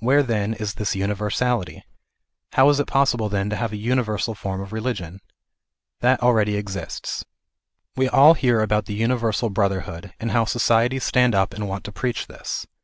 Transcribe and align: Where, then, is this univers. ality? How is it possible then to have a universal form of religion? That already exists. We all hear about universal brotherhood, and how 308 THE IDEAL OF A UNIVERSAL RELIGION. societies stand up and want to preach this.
Where, 0.00 0.24
then, 0.24 0.54
is 0.54 0.74
this 0.74 0.96
univers. 0.96 1.36
ality? 1.36 1.82
How 2.54 2.68
is 2.70 2.80
it 2.80 2.88
possible 2.88 3.28
then 3.28 3.48
to 3.50 3.54
have 3.54 3.72
a 3.72 3.76
universal 3.76 4.34
form 4.34 4.60
of 4.60 4.72
religion? 4.72 5.20
That 6.00 6.20
already 6.24 6.56
exists. 6.56 7.24
We 7.94 8.08
all 8.08 8.34
hear 8.34 8.62
about 8.62 8.88
universal 8.90 9.48
brotherhood, 9.48 10.12
and 10.18 10.32
how 10.32 10.40
308 10.40 10.40
THE 10.40 10.40
IDEAL 10.40 10.40
OF 10.40 10.40
A 10.40 10.40
UNIVERSAL 10.40 10.40
RELIGION. 10.40 10.46
societies 10.48 11.04
stand 11.04 11.34
up 11.36 11.54
and 11.54 11.68
want 11.68 11.84
to 11.84 11.92
preach 11.92 12.26
this. 12.26 12.66